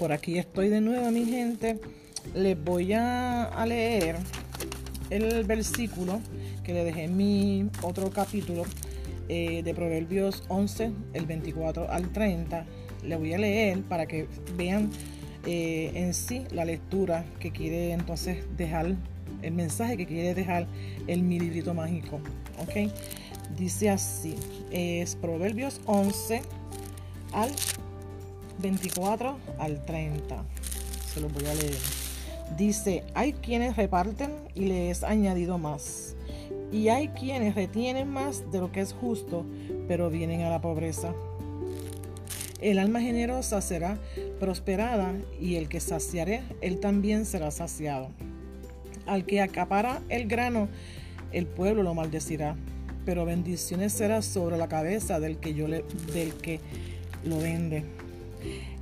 [0.00, 1.78] por aquí estoy de nuevo, mi gente.
[2.34, 4.16] Les voy a, leer
[5.10, 6.22] el versículo
[6.64, 8.62] que le dejé en mi otro capítulo
[9.28, 12.64] eh, de Proverbios 11, el 24 al 30.
[13.04, 14.26] Le voy a leer para que
[14.56, 14.90] vean
[15.44, 18.96] eh, en sí la lectura que quiere entonces dejar,
[19.42, 20.66] el mensaje que quiere dejar
[21.08, 22.20] el mi librito mágico.
[22.58, 22.90] ¿Ok?
[23.54, 24.34] Dice así,
[24.70, 26.40] es Proverbios 11
[27.34, 27.50] al
[28.60, 30.44] 24 al 30.
[31.12, 31.78] Se lo voy a leer.
[32.56, 36.16] Dice, hay quienes reparten y les añadido más.
[36.72, 39.44] Y hay quienes retienen más de lo que es justo,
[39.88, 41.12] pero vienen a la pobreza.
[42.60, 43.98] El alma generosa será
[44.38, 48.10] prosperada y el que saciaré, él también será saciado.
[49.06, 50.68] Al que acapara el grano,
[51.32, 52.56] el pueblo lo maldecirá,
[53.06, 56.60] pero bendiciones será sobre la cabeza del que yo le, del que
[57.24, 57.84] lo vende.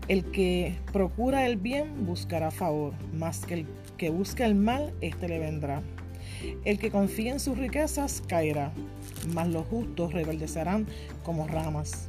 [0.09, 3.67] El que procura el bien buscará favor, más que el
[3.99, 5.83] que busca el mal, éste le vendrá.
[6.65, 8.73] El que confía en sus riquezas caerá,
[9.35, 10.87] mas los justos reverdecerán
[11.25, 12.09] como ramas.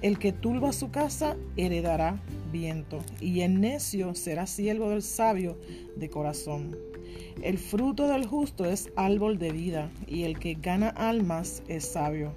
[0.00, 2.18] El que turba su casa heredará
[2.50, 5.58] viento, y el necio será siervo del sabio
[5.96, 6.74] de corazón.
[7.42, 12.32] El fruto del justo es árbol de vida, y el que gana almas es sabio.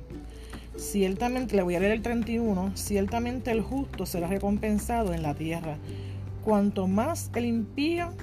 [0.77, 5.77] Ciertamente, le voy a leer el 31, ciertamente el justo será recompensado en la tierra,
[6.45, 8.13] cuanto más el impío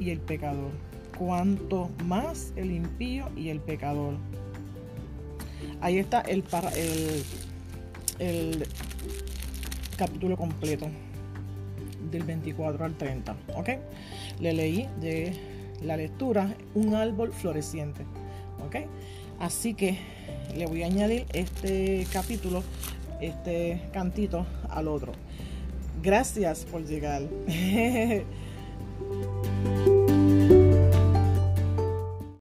[0.00, 0.72] y el pecador,
[1.16, 4.14] cuanto más el impío y el pecador.
[5.80, 6.44] Ahí está el,
[6.76, 7.24] el,
[8.18, 8.66] el
[9.96, 10.88] capítulo completo
[12.10, 13.68] del 24 al 30, ¿ok?
[14.40, 15.32] Le leí de
[15.82, 18.02] la lectura un árbol floreciente,
[18.66, 18.76] ¿ok?
[19.42, 19.98] Así que
[20.56, 22.62] le voy a añadir este capítulo,
[23.20, 25.10] este cantito al otro.
[26.00, 27.22] Gracias por llegar.